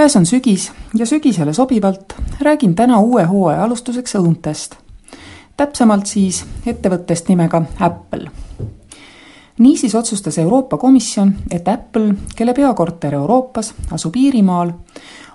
käes 0.00 0.16
on 0.16 0.26
sügis 0.26 0.72
ja 0.94 1.06
sügisele 1.06 1.52
sobivalt 1.52 2.14
räägin 2.40 2.74
täna 2.74 3.00
uue 3.00 3.24
hooaja 3.24 3.64
alustuseks 3.64 4.14
õuntest. 4.16 4.74
täpsemalt 5.56 6.06
siis 6.06 6.44
ettevõttest 6.66 7.28
nimega 7.28 7.62
Apple. 7.80 8.30
niisiis 9.58 9.94
otsustas 9.94 10.38
Euroopa 10.38 10.76
Komisjon, 10.76 11.34
et 11.50 11.68
Apple, 11.68 12.14
kelle 12.36 12.54
peakorter 12.54 13.14
Euroopas 13.14 13.74
asub 13.92 14.16
Iirimaal, 14.16 14.72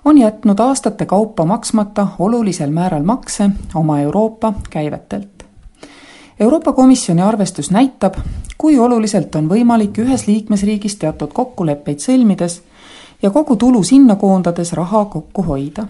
on 0.05 0.17
jätnud 0.17 0.59
aastate 0.59 1.05
kaupa 1.05 1.45
maksmata 1.45 2.07
olulisel 2.19 2.71
määral 2.71 3.03
makse 3.03 3.49
oma 3.75 3.99
Euroopa 3.99 4.53
käivetelt. 4.69 5.45
Euroopa 6.39 6.73
Komisjoni 6.73 7.21
arvestus 7.21 7.71
näitab, 7.71 8.15
kui 8.57 8.79
oluliselt 8.79 9.35
on 9.35 9.49
võimalik 9.49 9.97
ühes 9.97 10.27
liikmesriigis 10.27 10.95
teatud 10.95 11.33
kokkuleppeid 11.33 11.99
sõlmides 11.99 12.63
ja 13.25 13.31
kogu 13.31 13.55
tulu 13.55 13.83
sinna 13.83 14.15
koondades 14.15 14.73
raha 14.73 15.05
kokku 15.05 15.43
hoida. 15.43 15.87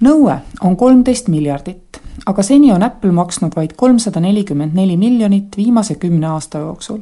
nõue 0.00 0.34
on 0.60 0.76
kolmteist 0.76 1.28
miljardit, 1.28 2.00
aga 2.26 2.42
seni 2.42 2.72
on 2.72 2.82
Apple 2.82 3.12
maksnud 3.12 3.56
vaid 3.56 3.72
kolmsada 3.76 4.20
nelikümmend 4.20 4.76
neli 4.76 4.96
miljonit 4.96 5.56
viimase 5.56 5.94
kümne 5.94 6.26
aasta 6.26 6.58
jooksul 6.58 7.00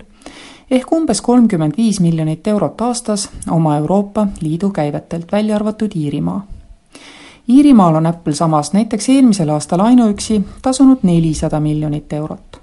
ehk 0.70 0.92
umbes 0.92 1.20
kolmkümmend 1.20 1.75
viis 1.77 2.01
miljonit 2.01 2.47
eurot 2.47 2.81
aastas 2.81 3.28
oma 3.51 3.77
Euroopa 3.77 4.27
Liidu 4.41 4.70
käivetelt, 4.70 5.33
välja 5.33 5.56
arvatud 5.56 5.91
Iirimaa. 5.97 6.47
Iirimaal 7.48 7.95
on 7.95 8.06
Apple 8.06 8.34
samas 8.34 8.73
näiteks 8.73 9.08
eelmisel 9.08 9.48
aastal 9.48 9.81
ainuüksi 9.81 10.41
tasunud 10.62 11.03
nelisada 11.03 11.61
miljonit 11.61 12.12
eurot. 12.12 12.61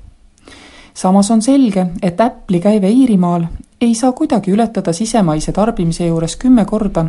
samas 0.94 1.32
on 1.32 1.42
selge, 1.42 1.88
et 2.02 2.22
Apple'i 2.22 2.60
käive 2.60 2.90
Iirimaal 2.90 3.44
ei 3.84 3.96
saa 3.96 4.12
kuidagi 4.12 4.52
ületada 4.52 4.94
sisemaise 4.94 5.52
tarbimise 5.52 6.06
juures 6.08 6.36
kümme 6.36 6.66
korda 6.66 7.06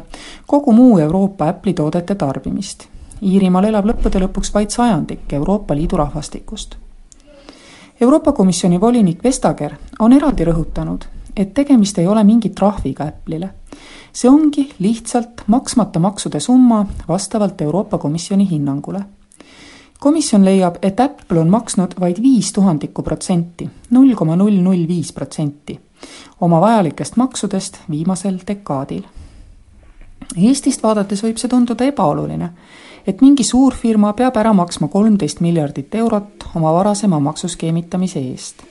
kogu 0.47 0.73
muu 0.73 0.99
Euroopa 0.99 1.49
Apple'i 1.49 1.75
toodete 1.75 2.15
tarbimist. 2.15 2.85
Iirimaal 3.23 3.69
elab 3.69 3.87
lõppude 3.87 4.19
lõpuks 4.25 4.51
vaid 4.55 4.75
sajandik 4.75 5.33
Euroopa 5.33 5.75
Liidu 5.75 5.97
rahvastikust. 5.97 6.75
Euroopa 8.01 8.33
Komisjoni 8.33 8.81
volinik 8.81 9.23
Vestager 9.25 9.77
on 9.99 10.13
eraldi 10.13 10.45
rõhutanud, 10.45 11.07
et 11.37 11.55
tegemist 11.55 11.99
ei 11.99 12.07
ole 12.07 12.25
mingi 12.25 12.51
trahviga 12.51 13.07
Apple'ile. 13.07 13.51
see 14.13 14.31
ongi 14.31 14.69
lihtsalt 14.79 15.43
maksmata 15.47 15.99
maksude 15.99 16.41
summa 16.41 16.87
vastavalt 17.09 17.61
Euroopa 17.61 17.99
Komisjoni 17.99 18.51
hinnangule 18.51 19.05
komisjon 20.01 20.45
leiab, 20.45 20.77
et 20.83 21.01
Apple 21.01 21.41
on 21.41 21.49
maksnud 21.49 21.95
vaid 22.01 22.23
viis 22.23 22.53
tuhandikku 22.53 23.03
protsenti, 23.03 23.71
null 23.91 24.15
koma 24.15 24.37
null 24.37 24.61
null 24.61 24.89
viis 24.89 25.13
protsenti 25.13 25.81
oma 26.41 26.61
vajalikest 26.61 27.17
maksudest 27.17 27.79
viimasel 27.91 28.39
dekaadil. 28.47 29.03
Eestist 30.37 30.83
vaadates 30.83 31.23
võib 31.23 31.39
see 31.39 31.49
tunduda 31.49 31.85
ebaoluline, 31.85 32.51
et 33.07 33.21
mingi 33.21 33.45
suurfirma 33.45 34.13
peab 34.17 34.37
ära 34.41 34.53
maksma 34.57 34.89
kolmteist 34.89 35.41
miljardit 35.45 35.95
eurot 35.95 36.49
oma 36.55 36.73
varasema 36.73 37.21
maksuskeemitamise 37.21 38.21
eest. 38.21 38.63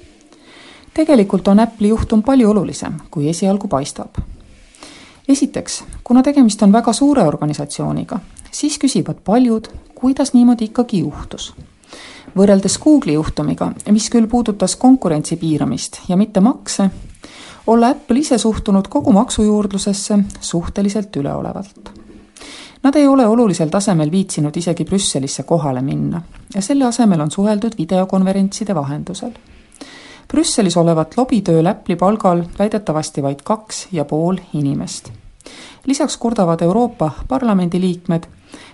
tegelikult 0.94 1.48
on 1.48 1.60
Apple'i 1.60 1.90
juhtum 1.90 2.22
palju 2.24 2.50
olulisem, 2.50 2.94
kui 3.12 3.30
esialgu 3.30 3.68
paistab. 3.68 4.18
esiteks, 5.28 5.84
kuna 6.04 6.24
tegemist 6.24 6.62
on 6.62 6.72
väga 6.72 6.94
suure 6.94 7.24
organisatsiooniga, 7.24 8.20
siis 8.52 8.78
küsivad 8.78 9.22
paljud, 9.24 9.68
kuidas 9.96 10.34
niimoodi 10.34 10.66
ikkagi 10.66 11.00
juhtus 11.00 11.54
võrreldes 12.38 12.78
Google'i 12.82 13.14
juhtumiga, 13.14 13.72
mis 13.92 14.10
küll 14.10 14.28
puudutas 14.28 14.76
konkurentsi 14.76 15.38
piiramist 15.38 16.02
ja 16.10 16.18
mitte 16.18 16.42
makse, 16.42 16.90
olla 17.68 17.88
Apple 17.88 18.20
ise 18.20 18.38
suhtunud 18.38 18.88
kogu 18.90 19.12
maksujuurdlusesse 19.12 20.20
suhteliselt 20.40 21.16
üleolevalt. 21.16 21.92
Nad 22.84 22.96
ei 22.96 23.08
ole 23.08 23.28
olulisel 23.28 23.70
tasemel 23.70 24.12
viitsinud 24.12 24.56
isegi 24.58 24.86
Brüsselisse 24.86 25.44
kohale 25.44 25.82
minna 25.82 26.22
ja 26.56 26.62
selle 26.62 26.86
asemel 26.86 27.20
on 27.20 27.32
suheldud 27.32 27.78
videokonverentside 27.78 28.76
vahendusel. 28.76 29.32
Brüsselis 30.28 30.78
olevat 30.78 31.18
lobitööl 31.18 31.68
Apple'i 31.70 31.96
palgal 31.96 32.44
väidetavasti 32.60 33.24
vaid 33.24 33.44
kaks 33.44 33.88
ja 33.92 34.06
pool 34.06 34.38
inimest. 34.54 35.12
lisaks 35.86 36.18
kurdavad 36.18 36.62
Euroopa 36.62 37.12
Parlamendi 37.28 37.80
liikmed, 37.82 38.24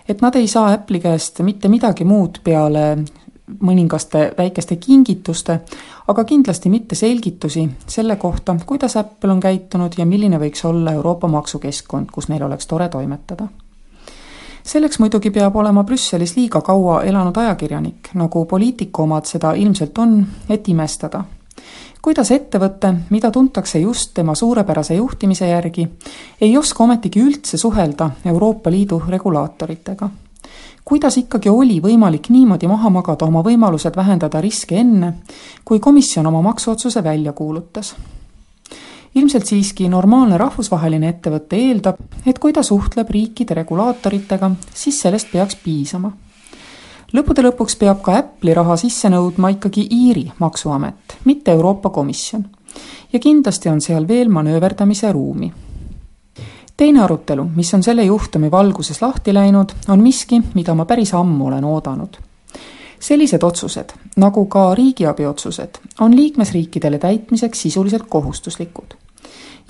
et 0.09 0.21
nad 0.21 0.35
ei 0.35 0.47
saa 0.47 0.73
Apple'i 0.73 0.99
käest 0.99 1.39
mitte 1.39 1.67
midagi 1.67 2.05
muud 2.05 2.39
peale 2.43 2.97
mõningaste 3.61 4.33
väikeste 4.37 4.75
kingituste, 4.75 5.59
aga 6.07 6.23
kindlasti 6.23 6.69
mitte 6.69 6.95
selgitusi 6.95 7.69
selle 7.87 8.15
kohta, 8.15 8.55
kuidas 8.65 8.97
Apple 8.97 9.31
on 9.31 9.39
käitunud 9.39 9.97
ja 9.97 10.05
milline 10.05 10.39
võiks 10.39 10.65
olla 10.65 10.93
Euroopa 10.97 11.27
maksukeskkond, 11.27 12.11
kus 12.11 12.29
neil 12.29 12.43
oleks 12.43 12.67
tore 12.67 12.89
toimetada. 12.89 13.47
selleks 14.63 14.99
muidugi 14.99 15.31
peab 15.31 15.55
olema 15.55 15.83
Brüsselis 15.83 16.35
liiga 16.35 16.61
kaua 16.61 17.03
elanud 17.03 17.37
ajakirjanik, 17.37 18.09
nagu 18.13 18.45
poliitiku 18.45 19.03
omad 19.03 19.25
seda 19.25 19.53
ilmselt 19.53 19.97
on, 19.97 20.25
et 20.49 20.67
imestada 20.67 21.23
kuidas 22.01 22.31
ettevõte, 22.31 22.93
mida 23.09 23.31
tuntakse 23.31 23.79
just 23.79 24.13
tema 24.13 24.35
suurepärase 24.35 24.95
juhtimise 24.95 25.47
järgi, 25.47 25.89
ei 26.41 26.57
oska 26.57 26.83
ometigi 26.83 27.19
üldse 27.19 27.57
suhelda 27.57 28.11
Euroopa 28.25 28.71
Liidu 28.71 29.01
regulaatoritega 29.07 30.09
kuidas 30.85 31.17
ikkagi 31.17 31.49
oli 31.49 31.79
võimalik 31.81 32.29
niimoodi 32.29 32.67
maha 32.67 32.89
magada 32.89 33.25
oma 33.25 33.43
võimalused 33.45 33.95
vähendada 33.95 34.41
riske 34.41 34.77
enne, 34.79 35.13
kui 35.65 35.79
komisjon 35.79 36.27
oma 36.27 36.41
maksuotsuse 36.41 37.03
välja 37.03 37.33
kuulutas? 37.33 37.95
ilmselt 39.15 39.45
siiski 39.49 39.87
normaalne 39.89 40.37
rahvusvaheline 40.37 41.07
ettevõte 41.09 41.57
eeldab, 41.57 41.97
et 42.29 42.39
kui 42.39 42.53
ta 42.53 42.61
suhtleb 42.63 43.09
riikide 43.09 43.55
regulaatoritega, 43.57 44.51
siis 44.73 44.99
sellest 45.01 45.31
peaks 45.31 45.57
piisama. 45.63 46.11
lõppude 47.13 47.41
lõpuks 47.47 47.77
peab 47.79 48.03
ka 48.05 48.17
Apple'i 48.17 48.53
raha 48.53 48.77
sisse 48.77 49.09
nõudma 49.09 49.49
ikkagi 49.55 49.87
Iiri 49.89 50.31
maksuamet, 50.39 51.17
mitte 51.25 51.51
Euroopa 51.51 51.89
Komisjon. 51.89 52.45
ja 53.13 53.19
kindlasti 53.19 53.69
on 53.69 53.81
seal 53.81 54.07
veel 54.07 54.29
manööverdamise 54.29 55.11
ruumi 55.11 55.51
teine 56.79 57.01
arutelu, 57.03 57.43
mis 57.55 57.73
on 57.73 57.83
selle 57.83 58.03
juhtumi 58.03 58.51
valguses 58.51 59.01
lahti 59.01 59.33
läinud, 59.33 59.69
on 59.89 59.99
miski, 59.99 60.41
mida 60.53 60.73
ma 60.75 60.85
päris 60.85 61.13
ammu 61.13 61.47
olen 61.47 61.63
oodanud. 61.63 62.17
sellised 62.99 63.43
otsused, 63.43 63.89
nagu 64.15 64.45
ka 64.45 64.75
riigiabi 64.75 65.25
otsused, 65.25 65.79
on 65.99 66.15
liikmesriikidele 66.15 66.97
täitmiseks 66.97 67.61
sisuliselt 67.61 68.03
kohustuslikud. 68.09 68.95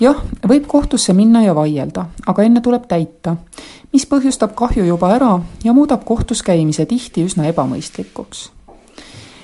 jah, 0.00 0.22
võib 0.48 0.66
kohtusse 0.66 1.12
minna 1.12 1.42
ja 1.42 1.54
vaielda, 1.54 2.06
aga 2.26 2.42
enne 2.42 2.60
tuleb 2.60 2.86
täita, 2.86 3.36
mis 3.92 4.06
põhjustab 4.06 4.54
kahju 4.54 4.84
juba 4.84 5.10
ära 5.14 5.40
ja 5.64 5.72
muudab 5.72 6.04
kohtus 6.04 6.42
käimise 6.42 6.86
tihti 6.86 7.26
üsna 7.26 7.50
ebamõistlikuks. 7.50 8.50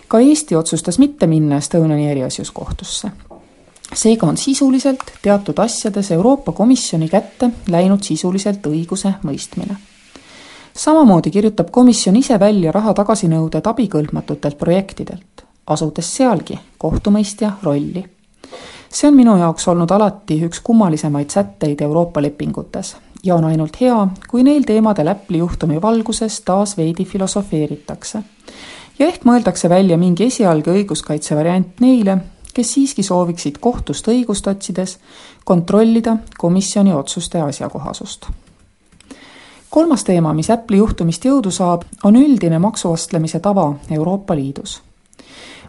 ka 0.08 0.18
Eesti 0.18 0.54
otsustas 0.56 0.98
mitte 0.98 1.26
minna 1.26 1.56
Estoniani 1.56 2.10
eriasjus 2.10 2.50
kohtusse 2.50 3.10
seega 3.96 4.26
on 4.26 4.36
sisuliselt 4.36 5.02
teatud 5.22 5.58
asjades 5.58 6.10
Euroopa 6.10 6.52
Komisjoni 6.52 7.08
kätte 7.08 7.50
läinud 7.68 8.02
sisuliselt 8.02 8.66
õiguse 8.66 9.12
mõistmine. 9.22 9.76
samamoodi 10.74 11.30
kirjutab 11.30 11.70
komisjon 11.70 12.16
ise 12.16 12.40
välja 12.40 12.72
raha 12.72 12.94
tagasinõuded 12.94 13.66
abikõlbmatutelt 13.66 14.58
projektidelt, 14.58 15.44
asudes 15.66 16.16
sealgi 16.16 16.58
kohtumõistja 16.78 17.52
rolli. 17.62 18.04
see 18.90 19.08
on 19.08 19.16
minu 19.16 19.36
jaoks 19.36 19.68
olnud 19.68 19.90
alati 19.90 20.42
üks 20.44 20.60
kummalisemaid 20.60 21.30
sätteid 21.30 21.80
Euroopa 21.80 22.22
lepingutes 22.22 22.96
ja 23.24 23.34
on 23.34 23.44
ainult 23.44 23.80
hea, 23.80 24.06
kui 24.28 24.42
neil 24.42 24.62
teemadel 24.62 25.08
Apple'i 25.08 25.38
juhtumi 25.38 25.82
valguses 25.82 26.40
taas 26.40 26.76
veidi 26.76 27.04
filosofeeritakse. 27.04 28.22
ja 28.98 29.06
ehk 29.06 29.24
mõeldakse 29.24 29.68
välja 29.68 29.96
mingi 29.96 30.24
esialgne 30.24 30.72
õiguskaitse 30.72 31.36
variant 31.36 31.80
neile, 31.80 32.18
kes 32.56 32.72
siiski 32.72 33.02
sooviksid 33.02 33.58
kohtust 33.60 34.06
õigust 34.08 34.46
otsides 34.48 34.96
kontrollida 35.44 36.16
komisjoni 36.38 36.94
otsuste 36.94 37.40
asjakohasust. 37.40 38.26
kolmas 39.70 40.04
teema, 40.04 40.32
mis 40.32 40.48
Apple'i 40.50 40.78
juhtumist 40.78 41.24
jõudu 41.24 41.50
saab, 41.52 41.82
on 42.04 42.16
üldine 42.16 42.58
maksuostlemise 42.58 43.40
tava 43.40 43.74
Euroopa 43.90 44.36
Liidus. 44.36 44.80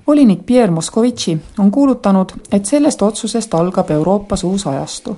volinik 0.08 0.46
Pierre 0.46 0.72
Moscovici 0.72 1.38
on 1.60 1.72
kuulutanud, 1.72 2.32
et 2.52 2.66
sellest 2.66 3.02
otsusest 3.02 3.54
algab 3.54 3.92
Euroopas 3.92 4.44
uus 4.44 4.68
ajastu. 4.68 5.18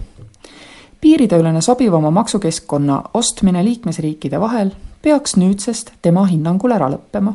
piirideülene 1.02 1.62
sobivama 1.62 2.12
maksukeskkonna 2.12 3.04
ostmine 3.14 3.64
liikmesriikide 3.64 4.40
vahel 4.40 4.72
peaks 5.02 5.36
nüüdsest 5.36 5.92
tema 6.02 6.26
hinnangul 6.26 6.72
ära 6.72 6.90
lõppema. 6.90 7.34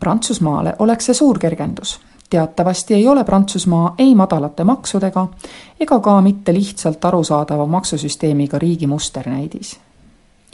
Prantsusmaale 0.00 0.74
oleks 0.78 1.04
see 1.04 1.14
suur 1.14 1.38
kergendus. 1.38 2.00
Teatavasti 2.30 2.94
ei 2.94 3.08
ole 3.08 3.24
Prantsusmaa 3.24 3.94
ei 3.98 4.14
madalate 4.14 4.64
maksudega 4.64 5.28
ega 5.80 6.00
ka 6.00 6.20
mitte 6.20 6.54
lihtsalt 6.54 7.04
arusaadava 7.04 7.66
maksusüsteemiga 7.66 8.58
riigi 8.58 8.86
musternäidis. 8.86 9.78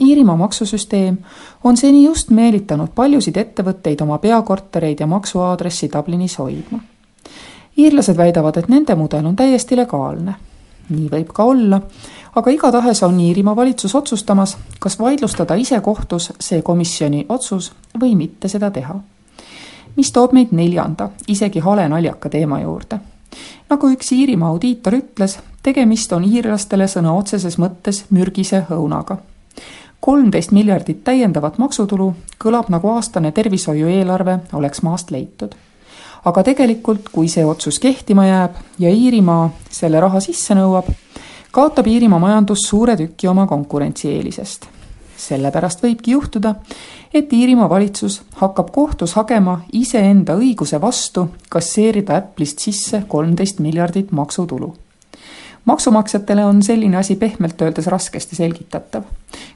Iirimaa 0.01 0.37
maksusüsteem 0.37 1.17
on 1.63 1.77
seni 1.77 2.05
just 2.05 2.29
meelitanud 2.29 2.89
paljusid 2.95 3.37
ettevõtteid 3.37 4.01
oma 4.01 4.17
peakortereid 4.17 4.99
ja 4.99 5.07
maksuaadressi 5.07 5.89
Dublinis 5.93 6.37
hoidma. 6.39 6.79
iirlased 7.77 8.17
väidavad, 8.17 8.57
et 8.57 8.67
nende 8.67 8.95
mudel 8.95 9.25
on 9.25 9.35
täiesti 9.35 9.77
legaalne. 9.77 10.35
nii 10.89 11.09
võib 11.09 11.29
ka 11.33 11.43
olla 11.43 11.81
aga 12.35 12.51
igatahes 12.51 13.03
on 13.03 13.19
Iirimaa 13.19 13.55
valitsus 13.55 13.95
otsustamas, 13.95 14.57
kas 14.79 14.99
vaidlustada 14.99 15.55
ise 15.55 15.79
kohtus 15.81 16.31
see 16.39 16.61
komisjoni 16.61 17.25
otsus 17.29 17.71
või 17.99 18.15
mitte 18.15 18.47
seda 18.47 18.71
teha. 18.71 18.99
Mis 19.95 20.11
toob 20.11 20.33
meid 20.33 20.51
neljanda, 20.51 21.09
isegi 21.27 21.59
hale 21.59 21.87
naljaka 21.89 22.29
teema 22.29 22.61
juurde. 22.61 22.99
nagu 23.69 23.89
üks 23.89 24.11
Iirimaa 24.11 24.49
audiitor 24.49 24.93
ütles, 24.93 25.39
tegemist 25.63 26.13
on 26.13 26.23
iirlastele 26.23 26.87
sõna 26.87 27.13
otseses 27.17 27.57
mõttes 27.57 28.05
mürgise 28.09 28.65
õunaga. 28.69 29.17
kolmteist 29.99 30.51
miljardit 30.51 31.03
täiendavat 31.03 31.57
maksutulu 31.57 32.13
kõlab 32.43 32.69
nagu 32.69 32.89
aastane 32.89 33.31
tervishoiueelarve 33.31 34.39
oleks 34.53 34.81
maast 34.81 35.11
leitud 35.11 35.55
aga 36.25 36.43
tegelikult, 36.43 37.09
kui 37.11 37.29
see 37.31 37.45
otsus 37.45 37.79
kehtima 37.81 38.25
jääb 38.27 38.59
ja 38.79 38.89
Iirimaa 38.93 39.49
selle 39.69 39.99
raha 39.99 40.19
sisse 40.21 40.55
nõuab, 40.57 40.91
kaotab 41.51 41.87
Iirimaa 41.87 42.19
majandus 42.21 42.67
suure 42.69 42.97
tüki 42.97 43.29
oma 43.31 43.47
konkurentsieelisest. 43.47 44.67
Sellepärast 45.27 45.83
võibki 45.83 46.15
juhtuda, 46.15 46.55
et 47.13 47.33
Iirimaa 47.33 47.69
valitsus 47.69 48.21
hakkab 48.41 48.71
kohtus 48.75 49.13
hagema 49.19 49.59
iseenda 49.73 50.35
õiguse 50.39 50.81
vastu 50.81 51.27
kasseerida 51.49 52.17
Apple'ist 52.17 52.63
sisse 52.63 53.03
kolmteist 53.07 53.59
miljardit 53.59 54.11
maksutulu. 54.11 54.73
Maksumaksjatele 55.65 56.45
on 56.45 56.63
selline 56.63 56.97
asi 56.97 57.15
pehmelt 57.15 57.61
öeldes 57.61 57.87
raskesti 57.87 58.35
selgitatav, 58.35 59.03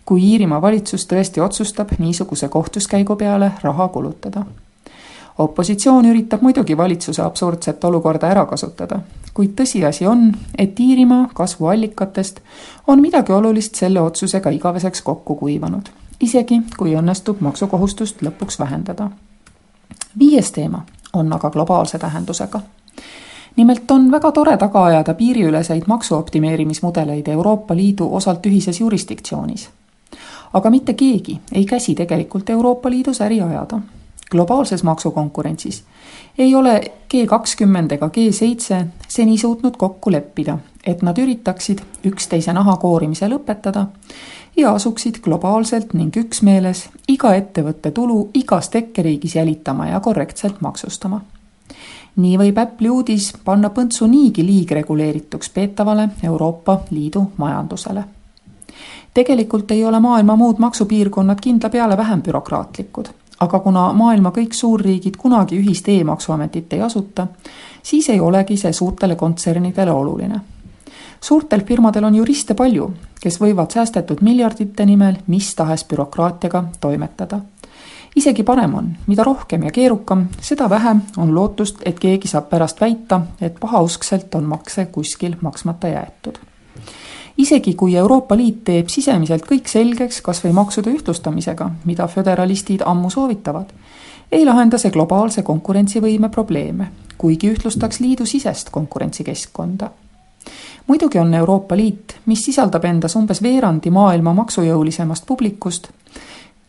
kui 0.05 0.21
Iirimaa 0.31 0.61
valitsus 0.61 1.07
tõesti 1.09 1.41
otsustab 1.41 1.95
niisuguse 1.97 2.49
kohtuskäigu 2.49 3.15
peale 3.15 3.51
raha 3.63 3.87
kulutada 3.87 4.45
opositsioon 5.37 6.05
üritab 6.05 6.41
muidugi 6.41 6.77
valitsuse 6.77 7.21
absurdset 7.21 7.83
olukorda 7.83 8.27
ära 8.27 8.45
kasutada, 8.45 8.99
kuid 9.33 9.55
tõsiasi 9.59 10.07
on, 10.07 10.29
et 10.57 10.79
Iirimaa 10.79 11.29
kasvuallikatest 11.33 12.39
on 12.87 13.01
midagi 13.01 13.33
olulist 13.33 13.75
selle 13.75 14.01
otsusega 14.01 14.49
igaveseks 14.49 15.01
kokku 15.01 15.35
kuivanud, 15.35 15.89
isegi 16.19 16.61
kui 16.77 16.95
õnnestub 16.95 17.41
maksukohustust 17.41 18.21
lõpuks 18.21 18.59
vähendada. 18.59 19.09
viies 20.19 20.51
teema 20.51 20.85
on 21.13 21.33
aga 21.33 21.49
globaalse 21.49 21.99
tähendusega. 21.99 22.59
nimelt 23.55 23.91
on 23.91 24.11
väga 24.11 24.31
tore 24.31 24.57
taga 24.57 24.85
ajada 24.85 25.13
piiriüleseid 25.13 25.83
maksuoptimeerimismudeleid 25.87 27.27
Euroopa 27.27 27.75
Liidu 27.75 28.15
osalt 28.15 28.45
ühises 28.45 28.79
jurisdiktsioonis. 28.79 29.69
aga 30.53 30.69
mitte 30.69 30.93
keegi 30.93 31.39
ei 31.51 31.65
käsi 31.65 31.95
tegelikult 31.95 32.49
Euroopa 32.49 32.89
Liidus 32.89 33.21
äri 33.21 33.41
ajada 33.41 33.79
globaalses 34.35 34.83
maksukonkurentsis. 34.83 35.83
Ei 36.37 36.55
ole 36.55 36.81
G 37.09 37.25
kakskümmend 37.25 37.91
ega 37.95 38.09
G 38.09 38.31
seitse 38.35 38.81
seni 39.07 39.37
suutnud 39.37 39.77
kokku 39.79 40.11
leppida, 40.11 40.57
et 40.83 41.01
nad 41.01 41.17
üritaksid 41.17 41.83
üksteise 42.03 42.53
naha 42.53 42.75
koorimise 42.81 43.29
lõpetada 43.31 43.85
ja 44.57 44.73
asuksid 44.75 45.21
globaalselt 45.23 45.93
ning 45.93 46.17
üksmeeles 46.17 46.89
iga 47.07 47.31
ettevõtte 47.35 47.91
tulu 47.95 48.19
igas 48.33 48.69
tekkeriigis 48.75 49.35
jälitama 49.35 49.87
ja 49.87 49.99
korrektselt 49.99 50.61
maksustama. 50.61 51.21
nii 52.15 52.37
võib 52.39 52.59
Apple'i 52.59 52.89
uudis 52.89 53.33
panna 53.45 53.69
põntsu 53.69 54.07
niigi 54.07 54.45
liigreguleerituks 54.45 55.49
peetavale 55.49 56.09
Euroopa 56.23 56.79
Liidu 56.91 57.31
majandusele. 57.37 58.03
Tegelikult 59.13 59.71
ei 59.71 59.85
ole 59.85 59.99
maailma 59.99 60.35
muud 60.35 60.59
maksupiirkonnad 60.59 61.39
kindla 61.41 61.69
peale 61.69 61.97
vähem 61.97 62.21
bürokraatlikud 62.21 63.07
aga 63.39 63.59
kuna 63.59 63.93
maailma 63.93 64.31
kõik 64.35 64.53
suurriigid 64.53 65.17
kunagi 65.17 65.59
ühist 65.59 65.89
e-maksuametit 65.89 66.73
ei 66.73 66.81
asuta, 66.81 67.27
siis 67.83 68.09
ei 68.09 68.19
olegi 68.19 68.57
see 68.57 68.73
suurtele 68.73 69.15
kontsernidele 69.15 69.91
oluline. 69.91 70.39
suurtel 71.21 71.61
firmadel 71.65 72.03
on 72.03 72.15
juriste 72.15 72.53
palju, 72.53 72.93
kes 73.21 73.41
võivad 73.41 73.71
säästetud 73.71 74.21
miljardite 74.21 74.85
nimel 74.85 75.15
mis 75.27 75.55
tahes 75.55 75.85
bürokraatiaga 75.85 76.63
toimetada. 76.79 77.39
isegi 78.15 78.43
parem 78.43 78.73
on, 78.73 78.95
mida 79.07 79.23
rohkem 79.23 79.63
ja 79.63 79.71
keerukam, 79.71 80.27
seda 80.41 80.69
vähem 80.69 81.01
on 81.17 81.35
lootust, 81.35 81.81
et 81.85 81.99
keegi 81.99 82.27
saab 82.27 82.49
pärast 82.49 82.81
väita, 82.81 83.21
et 83.41 83.59
pahauskselt 83.59 84.35
on 84.35 84.43
makse 84.43 84.85
kuskil 84.85 85.35
maksmata 85.41 85.87
jäetud 85.87 86.54
isegi 87.37 87.73
kui 87.73 87.95
Euroopa 87.95 88.37
Liit 88.37 88.63
teeb 88.63 88.89
sisemiselt 88.89 89.45
kõik 89.47 89.67
selgeks 89.67 90.21
kas 90.21 90.41
või 90.43 90.53
maksude 90.55 90.93
ühtlustamisega, 90.93 91.69
mida 91.85 92.07
föderalistid 92.07 92.83
ammu 92.85 93.09
soovitavad, 93.09 93.73
ei 94.31 94.45
lahenda 94.45 94.77
see 94.77 94.91
globaalse 94.91 95.43
konkurentsivõime 95.43 96.29
probleeme, 96.29 96.89
kuigi 97.17 97.51
ühtlustaks 97.51 97.99
liidu 97.99 98.25
sisest 98.25 98.69
konkurentsikeskkonda. 98.69 99.89
muidugi 100.87 101.19
on 101.19 101.33
Euroopa 101.33 101.77
Liit, 101.77 102.15
mis 102.25 102.45
sisaldab 102.45 102.85
endas 102.85 103.15
umbes 103.15 103.41
veerandi 103.43 103.89
maailma 103.89 104.33
maksujõulisemast 104.33 105.25
publikust, 105.25 105.89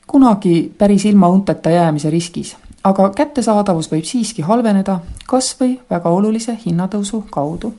kunagi 0.06 0.72
päris 0.78 1.04
ilma 1.04 1.28
unteta 1.28 1.70
jäämise 1.70 2.10
riskis, 2.10 2.56
aga 2.84 3.10
kättesaadavus 3.10 3.90
võib 3.92 4.04
siiski 4.04 4.42
halveneda 4.42 5.00
kas 5.26 5.56
või 5.60 5.80
väga 5.90 6.08
olulise 6.08 6.58
hinnatõusu 6.66 7.24
kaudu 7.30 7.74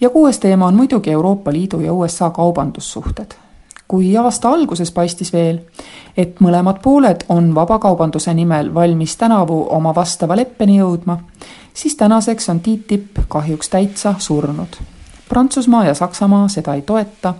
ja 0.00 0.10
kuues 0.10 0.38
teema 0.38 0.66
on 0.66 0.74
muidugi 0.74 1.10
Euroopa 1.10 1.52
Liidu 1.52 1.80
ja 1.80 1.92
USA 1.92 2.30
kaubandussuhted. 2.30 3.32
kui 3.88 4.16
aasta 4.16 4.48
alguses 4.48 4.92
paistis 4.92 5.32
veel, 5.32 5.58
et 6.16 6.40
mõlemad 6.40 6.76
pooled 6.82 7.24
on 7.28 7.54
vabakaubanduse 7.54 8.34
nimel 8.34 8.74
valmis 8.74 9.16
tänavu 9.16 9.66
oma 9.70 9.94
vastava 9.94 10.36
leppeni 10.36 10.78
jõudma, 10.78 11.16
siis 11.74 11.96
tänaseks 11.96 12.48
on 12.48 12.60
TTIP 12.60 13.18
kahjuks 13.28 13.68
täitsa 13.68 14.14
surnud. 14.18 14.76
Prantsusmaa 15.28 15.84
ja 15.84 15.94
Saksamaa 15.94 16.48
seda 16.48 16.74
ei 16.74 16.82
toeta. 16.82 17.34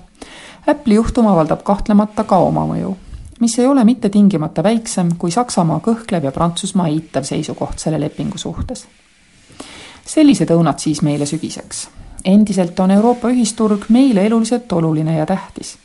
Apple'i 0.66 0.94
juhtum 0.94 1.26
avaldab 1.26 1.62
kahtlemata 1.62 2.24
ka 2.24 2.36
oma 2.36 2.66
mõju, 2.66 2.96
mis 3.40 3.58
ei 3.58 3.66
ole 3.66 3.84
mitte 3.84 4.08
tingimata 4.08 4.62
väiksem 4.62 5.14
kui 5.18 5.30
Saksamaa 5.30 5.78
kõhklev 5.78 6.24
ja 6.24 6.32
Prantsusmaa 6.32 6.88
eitav 6.88 7.22
seisukoht 7.22 7.78
selle 7.78 8.00
lepingu 8.00 8.38
suhtes. 8.38 8.86
sellised 10.06 10.50
õunad 10.50 10.78
siis 10.78 11.02
meile 11.02 11.26
sügiseks 11.26 11.88
endiselt 12.24 12.80
on 12.80 12.90
Euroopa 12.90 13.28
ühisturg 13.28 13.84
meile 13.88 14.26
eluliselt 14.26 14.72
oluline 14.72 15.16
ja 15.16 15.26
tähtis. 15.26 15.78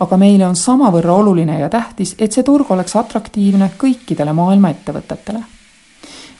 aga 0.00 0.16
meile 0.16 0.46
on 0.46 0.56
samavõrra 0.56 1.12
oluline 1.12 1.58
ja 1.60 1.68
tähtis, 1.68 2.14
et 2.18 2.32
see 2.32 2.42
turg 2.42 2.70
oleks 2.70 2.96
atraktiivne 2.96 3.70
kõikidele 3.78 4.32
maailma 4.32 4.70
ettevõtetele. 4.70 5.42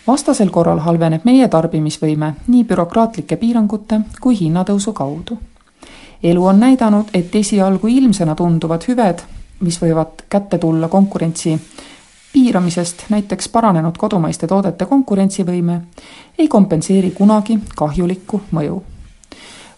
vastasel 0.07 0.51
korral 0.51 0.79
halveneb 0.79 1.25
meie 1.25 1.49
tarbimisvõime 1.49 2.35
nii 2.47 2.65
bürokraatlike 2.65 3.37
piirangute 3.37 4.01
kui 4.21 4.41
hinnatõusu 4.41 4.93
kaudu. 4.93 5.39
elu 6.23 6.47
on 6.47 6.61
näidanud, 6.61 7.05
et 7.15 7.35
esialgu 7.35 7.87
ilmsena 7.87 8.35
tunduvad 8.35 8.85
hüved, 8.89 9.23
mis 9.61 9.83
võivad 9.83 10.25
kätte 10.29 10.59
tulla 10.59 10.89
konkurentsi 10.89 11.61
piiramisest, 12.33 13.05
näiteks 13.09 13.49
paranenud 13.49 13.99
kodumaiste 13.99 14.47
toodete 14.47 14.87
konkurentsivõime, 14.87 15.81
ei 16.39 16.49
kompenseeri 16.49 17.11
kunagi 17.11 17.59
kahjulikku 17.77 18.41
mõju 18.51 18.83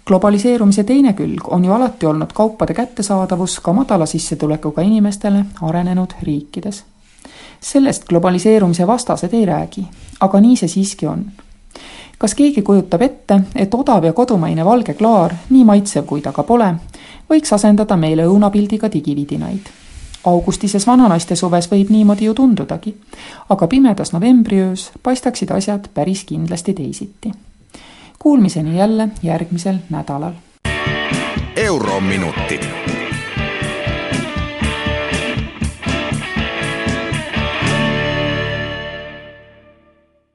globaliseerumise 0.06 0.84
teine 0.84 1.12
külg 1.12 1.52
on 1.52 1.64
ju 1.64 1.72
alati 1.72 2.06
olnud 2.06 2.32
kaupade 2.34 2.74
kättesaadavus 2.74 3.60
ka 3.60 3.72
madala 3.72 4.06
sissetulekuga 4.06 4.82
inimestele 4.82 5.44
arenenud 5.62 6.10
riikides. 6.22 6.84
sellest 7.60 8.04
globaliseerumise 8.04 8.86
vastased 8.86 9.34
ei 9.34 9.46
räägi, 9.46 9.86
aga 10.20 10.40
nii 10.40 10.56
see 10.56 10.68
siiski 10.68 11.06
on. 11.06 11.24
kas 12.18 12.34
keegi 12.34 12.62
kujutab 12.62 13.02
ette, 13.02 13.40
et 13.56 13.74
odav 13.74 14.04
ja 14.04 14.12
kodumaine 14.12 14.64
valge 14.64 14.94
klaar, 14.94 15.34
nii 15.50 15.64
maitsev 15.64 16.04
kui 16.06 16.20
ta 16.20 16.32
ka 16.32 16.42
pole, 16.42 16.74
võiks 17.30 17.54
asendada 17.54 17.96
meile 17.96 18.26
õunapildiga 18.26 18.92
digividinaid? 18.92 19.70
augustises 20.24 20.86
vananaiste 20.86 21.36
suves 21.36 21.70
võib 21.70 21.90
niimoodi 21.90 22.24
ju 22.24 22.34
tundudagi, 22.34 22.94
aga 23.48 23.66
pimedas 23.66 24.12
novembriöös 24.12 24.90
paistaksid 25.02 25.50
asjad 25.50 25.88
päris 25.94 26.24
kindlasti 26.24 26.74
teisiti 26.74 27.32
Kuulmiseni 28.22 28.78
jälle 28.78 29.08
järgmisel 29.22 29.76
nädalal. 29.90 30.32
eurominutid 31.56 32.62